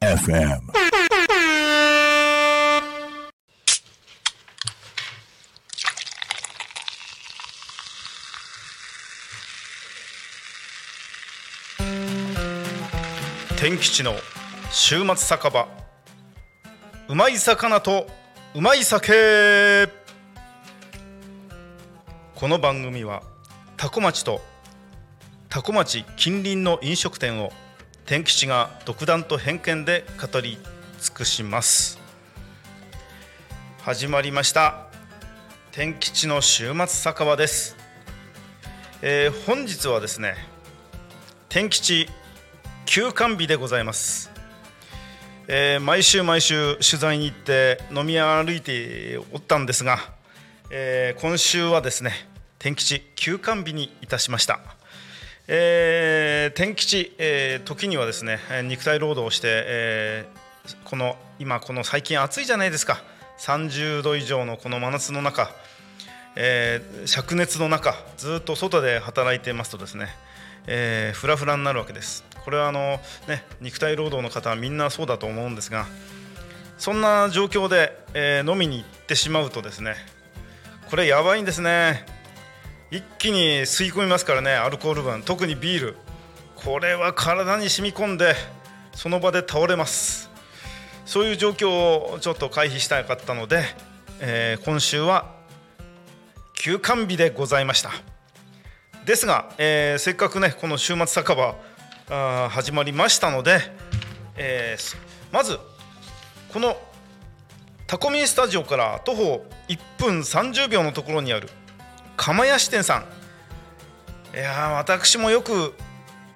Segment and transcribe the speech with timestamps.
[0.00, 0.64] FM.
[13.56, 14.14] 「天吉の
[14.70, 15.68] 週末酒場
[17.08, 18.06] うまい魚と
[18.54, 19.90] うまい酒」。
[22.44, 23.22] この番組は
[23.78, 24.42] 多古町と
[25.48, 27.50] 多古町近隣の飲食店を
[28.04, 30.58] 天吉が独断と偏見で語り
[31.00, 31.98] 尽くします。
[33.80, 34.88] 始まりました。
[35.72, 37.76] 天吉の週末酒場です、
[39.00, 40.34] えー本日はですね
[41.48, 42.10] 天吉
[42.84, 44.30] 休館日でございます、
[45.48, 49.96] えー毎週毎週取材に行って飲み歩いておったんですが、
[50.68, 52.33] えー今週はですね
[52.64, 54.58] 天吉休館日にいたしました、
[55.48, 63.02] えー天吉、えー時にはですね肉体労働をして、えーこの今この最近暑いじゃないですか。
[63.38, 65.50] 30度以上のこの真夏の中
[66.36, 70.08] えー灼熱の中ずっと外で働いていますとですね、
[70.66, 72.24] えーフラフラになるわけです。
[72.46, 75.84] これはあの、ね、肉体労働の方はみんなそうだと思うんですが
[76.78, 79.96] そんな状況で、えー飲みに行ってしまうとですね
[80.88, 82.13] これやばいんですね。
[82.94, 85.24] 一気に吸い込みますからねアルコール分。
[85.24, 85.96] 特にビール。
[86.54, 88.36] これは体に染み込んで
[88.92, 90.30] その場で倒れます。
[91.04, 93.64] そういう状況をちょっと回避したかったので、
[94.20, 95.34] えー今週は
[96.54, 97.90] 休館日でございました。
[99.04, 101.56] ですが、えーせっかくねこの週末酒場
[102.10, 103.58] あ始まりましたので、
[104.36, 104.96] えー
[105.32, 105.58] まず
[106.52, 106.76] この
[107.88, 111.48] タコミンスタジオから徒歩1分30秒のところにある
[112.24, 113.04] 釜屋支店さ
[114.32, 114.34] ん。
[114.34, 115.74] いやー私もよく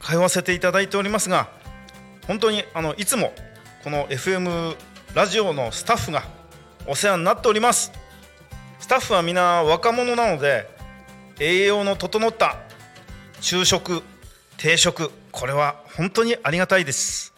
[0.00, 1.48] 通わせていただいておりますが
[2.28, 3.32] 本当にあのいつも
[3.82, 4.76] この FM
[5.12, 6.22] ラジオのスタッフが
[6.86, 7.90] お世話になっております。
[8.78, 10.68] スタッフは皆若者なので
[11.40, 12.58] 栄養の整った
[13.40, 14.04] 昼食
[14.58, 17.34] 定食これは本当にありがたいです。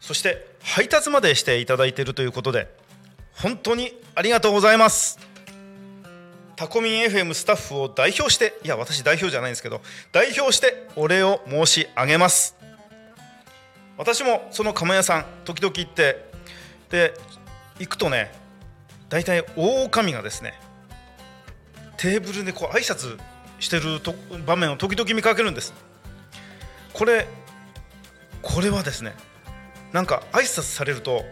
[0.00, 2.74] そして配達までしていただいているということで
[3.34, 5.31] 本当にありがとうございます。
[6.62, 9.80] タコミン FM スタッフを代表していや私代表じゃないんですけど
[10.12, 12.54] 代表してお礼を申し上げます。
[13.98, 16.24] 私もその釜屋さん時々行って
[16.88, 17.14] で
[17.80, 18.30] 行くとね
[19.08, 20.54] 大体大女将がですね
[21.96, 23.18] テーブルでこう挨拶
[23.58, 23.98] してる
[24.46, 25.74] 場面を時々見かけるんです。
[26.92, 27.26] これ
[28.40, 29.14] これはですね
[29.92, 31.24] なんか挨拶されると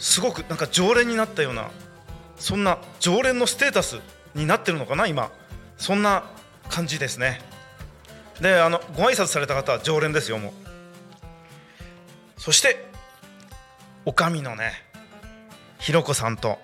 [0.00, 1.70] すごくなんか常連になったような
[2.34, 4.00] そんな常連のステータス
[4.36, 5.30] になってるのかな今。
[5.76, 6.24] そんな
[6.68, 7.40] 感じですね。
[8.40, 10.52] であのご挨拶された方は常連ですよもう。
[12.40, 12.86] そして
[14.04, 14.72] おかみのね
[15.78, 16.58] ひろこさんと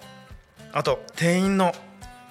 [0.73, 1.75] あと店員の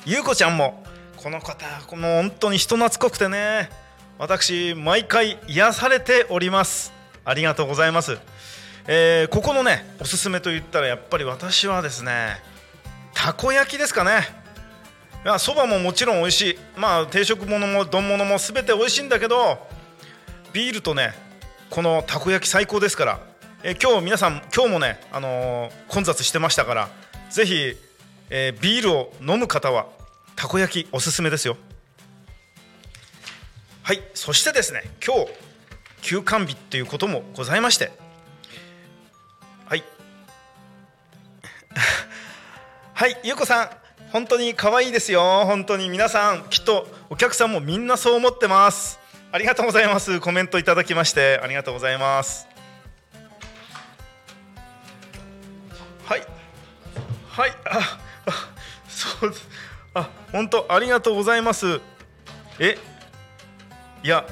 [0.05, 0.83] ゆうこちゃんも
[1.17, 3.69] この方この本当に人懐っこくてね
[4.17, 6.93] 私毎回癒されております。
[7.25, 8.17] ありがとうございます、
[8.87, 12.37] えーここのねおすすめと言ったらやっぱり私はですね
[13.13, 14.40] たこ焼きですかね。
[15.23, 16.59] やそばももちろん美味しい。
[16.77, 19.59] まあ定食物も丼物も全て美味しいんだけど
[20.51, 21.13] ビールとね
[21.69, 23.19] このたこ焼き最高ですから、
[23.63, 26.89] え今日皆さん今日もね、あのー混雑してましたから
[27.29, 27.75] ぜひ、
[28.29, 29.85] えービールを飲む方は
[30.35, 31.55] たこ焼きおすすめですよ。
[33.83, 35.31] はいそしてですね今日
[36.01, 37.91] 休館日ということもございまして。
[39.65, 39.83] はい。
[42.93, 43.80] はいゆうこさん。
[44.11, 45.45] 本当に可愛いですよ。
[45.45, 48.99] 本当に皆さんきっとお客さんもみんなそう思ってます。
[49.31, 50.19] ありがとうございます。
[50.19, 52.47] コメントいただきましてありがとうございます。
[56.05, 56.21] はい。
[57.29, 57.51] はい。
[57.65, 58.53] ああ
[58.89, 59.47] そうです。
[59.93, 61.79] あ本当ありがとうございます。
[62.59, 62.77] え
[64.03, 64.25] いや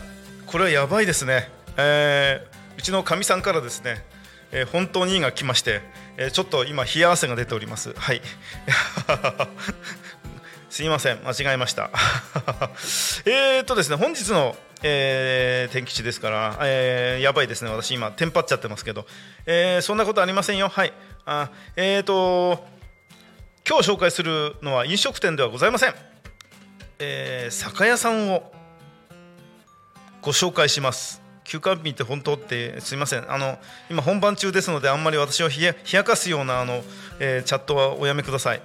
[0.45, 1.49] これはやばいですね。
[1.77, 4.05] えーうちのかみさんからですね、
[4.51, 5.81] えー本当にいいが来まして、
[6.17, 7.93] えーちょっと今冷や汗が出ております。
[7.93, 8.21] はい。
[10.69, 11.89] すいません間違えました。
[13.25, 19.05] えっとですね本日の、えー天気地ですから、えーやばいですね私今テンパっちゃってますけど、
[19.45, 20.69] えーそんなことありませんよ。
[20.69, 20.93] はい。
[21.25, 22.67] あえーっと
[23.67, 25.95] 今日紹介するのは飲食店ではございません、
[26.99, 28.51] えー酒屋さんを
[30.21, 31.21] ご紹介します。
[31.49, 33.31] 休館日って本当ってすいません。
[33.31, 33.57] あの
[33.89, 36.83] 今本番中ですのであんまり私を冷や冷やかすようなあの、
[37.19, 38.61] えーチャットはおやめください。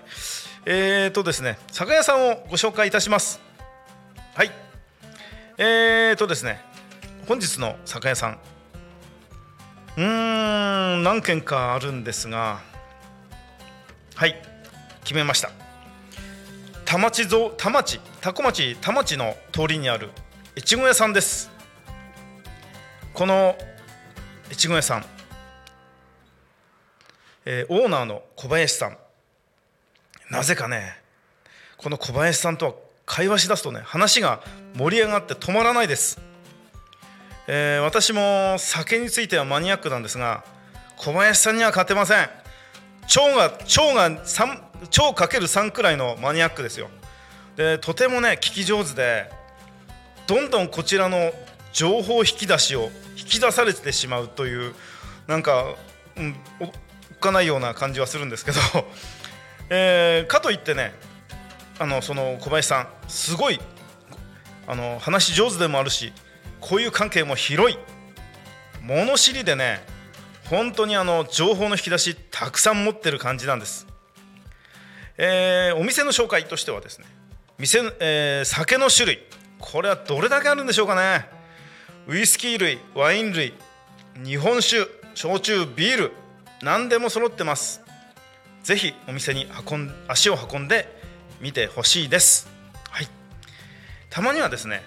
[0.67, 3.41] えーとですね酒屋さんをご紹介いたします。
[4.35, 4.51] はい。
[5.57, 6.61] えーとですね
[7.27, 8.39] 本日の酒屋さん。
[9.97, 12.61] うーん何軒かあるんですが
[14.15, 14.43] はい。
[15.05, 15.51] 決めました。
[16.85, 20.11] 田町ぞ田町多古町田町の通りにある
[20.55, 21.54] 越後屋さんです。
[23.15, 23.57] この
[24.51, 25.05] 越後屋さん、
[27.45, 28.99] えーオーナーの小林さん。
[30.31, 30.97] なぜかね
[31.77, 32.75] この小林さんとは
[33.07, 34.43] 会話しだすとね話が
[34.75, 36.19] 盛り上がって止まらないです、
[37.47, 40.45] えー私も酒についてはマニアックなんですが
[40.97, 42.19] 小林さんには勝てません。
[42.19, 46.89] 腸が腸が3腸かける3くらいのマニアックですよ。
[47.55, 49.31] でとてもね聞き上手で
[50.27, 51.33] どんどんこちらの
[51.75, 54.75] 情報引き出しを引き出されてしまうという
[55.27, 55.75] なんか、
[56.17, 56.71] うん、おっ
[57.21, 58.59] かないような感じはするんですけど、
[59.71, 60.95] えーかといってね
[61.79, 63.61] あのその小林さんすごい
[64.69, 66.13] あの話上手でもあるし
[66.61, 67.79] こういう関係も広い
[68.81, 69.85] 物知りでね
[70.49, 73.87] 本当にあの情報の引き出したくさん持ってる感じなんです、
[75.19, 77.07] えーお店の紹介としてはですね
[77.59, 79.27] 店、えー酒の種類
[79.59, 81.34] これはどれだけあるんでしょうかね。
[82.07, 83.55] ウイスキー類ワイン類
[84.23, 86.13] 日本酒焼酎ビール
[86.63, 87.81] 何でも揃ってます。
[88.63, 90.87] ぜひお店に運ん足を運んで
[91.41, 92.47] みてほしいです。
[92.91, 93.09] はい。
[94.11, 94.83] たまにはですね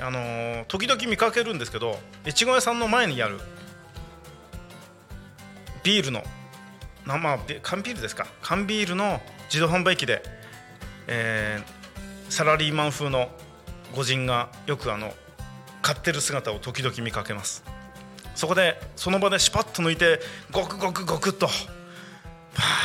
[0.00, 3.38] あのー時々見かけるんですけど越後屋さんの前にある
[5.82, 6.22] ビールの
[7.06, 8.26] なまあビ缶ビールですか？
[8.40, 10.22] 缶ビールの自動販売機で、
[11.06, 13.28] えーサラリーマン風の
[13.94, 15.12] 御人がよくあの
[15.82, 17.64] 買ってる姿を時々見かけます。
[18.34, 21.46] そこでその場でシュパッと抜いてゴクゴクゴクっと。
[21.46, 21.52] ま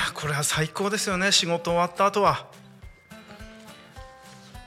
[0.09, 1.31] あこれは最高ですよね。
[1.31, 2.47] 仕事終わった後は。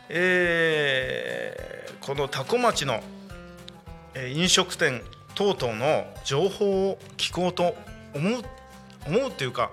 [0.08, 3.02] えーこの多古町の
[4.34, 5.02] 飲食店
[5.34, 7.76] 等々の情報を聞こうと
[8.14, 8.42] 思う
[9.06, 9.70] 思うっていうか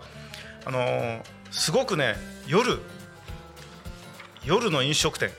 [0.65, 2.15] あのーすごくね
[2.45, 2.81] 夜
[4.43, 5.29] 夜の飲食店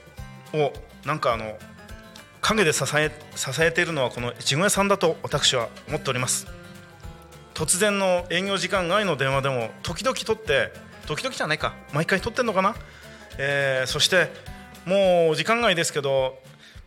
[0.55, 0.73] を
[1.05, 1.59] なんかあの
[2.49, 6.47] 陰で支え支えているのはこの越後屋さんだと私は思っております。
[7.55, 10.71] 突然の営業時間外の電話でも時々取って
[11.07, 12.77] 時々じゃないか毎回取ってんのかな、
[13.39, 14.31] えーそして
[14.85, 16.39] もう時間外ですけど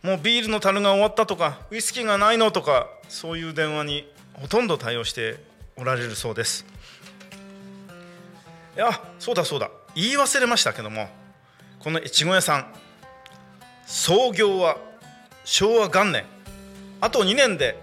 [0.02, 5.42] もうビールの樽が終わったとかウイスキーがないのとかそういう電話にほとんど対応して
[5.76, 6.64] おられるそうです。
[8.76, 9.70] いやそうだそうだ。
[9.94, 11.08] 言い忘れましたけども
[11.80, 12.72] この越後屋さん
[13.84, 14.78] 創業は
[15.44, 16.24] 昭和元年。
[17.00, 17.78] あと2年で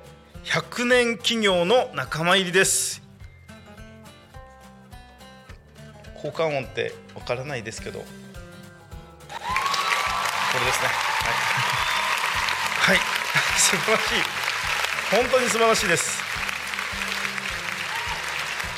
[0.46, 3.02] 100年企業の仲間入りです。
[6.16, 8.00] 交換音ってわからないですけど。
[8.00, 8.06] こ
[10.60, 10.88] れですね。
[10.88, 13.06] はい、はい、
[13.60, 14.06] 素晴らしい。
[15.12, 16.22] 本当に素晴らしいです。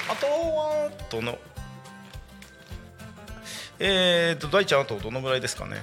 [0.09, 1.37] あとはどの？
[3.79, 5.81] えーと大ちゃんあとどのぐらいですかね。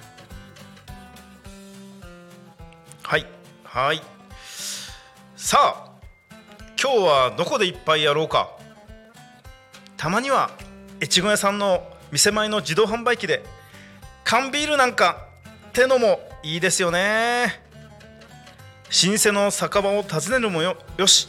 [3.77, 4.01] はい。
[5.37, 5.91] さあ
[6.83, 8.57] 今日はどこで一杯やろうか。
[9.99, 10.51] たまには
[11.03, 13.45] 越後屋さんの店前の自動販売機で
[14.25, 15.27] 缶ビールなんか
[15.69, 17.61] ってのもいいですよね。
[19.05, 21.29] 老舗の酒場を訪ねるもよよし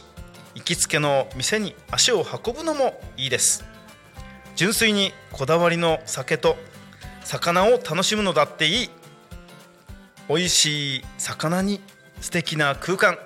[0.54, 3.62] 行きつけの店に足を運ぶのもいいです。
[4.56, 6.56] 純粋にこだわりの酒と
[7.24, 8.90] 魚を楽しむのだっていい。
[10.30, 11.82] 美味しい魚に
[12.20, 13.18] 素敵な空間。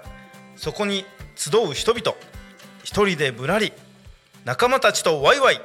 [0.57, 2.17] そこに集う人々。
[2.85, 3.73] 一人でぶらり
[4.45, 5.61] 仲間たちとワイワイ。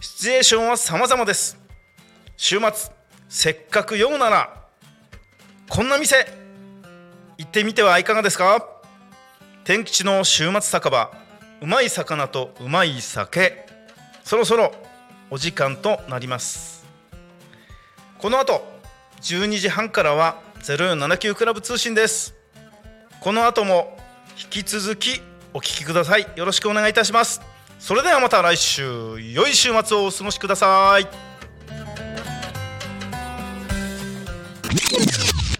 [0.00, 1.58] シチュエーションは様々です。
[2.36, 2.92] 週末
[3.28, 4.62] せっかく酔うなら
[5.68, 6.26] こんな店
[7.38, 8.64] 行ってみてはいかがですか？
[9.64, 11.10] 天吉の週末酒場
[11.60, 13.66] うまい魚とうまい酒。
[14.22, 14.72] そろそろ
[15.30, 16.86] お時間となります。
[18.18, 18.64] この後
[19.22, 22.35] 12時半からは0479クラブ通信です。
[23.20, 23.96] この後も
[24.52, 25.20] 引き続き
[25.54, 27.40] お聞きくださいよろしくお願いいたします
[27.78, 28.82] それではまた来週
[29.20, 31.06] 良い週末をお過ごしください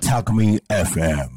[0.00, 1.30] Talk Me FM.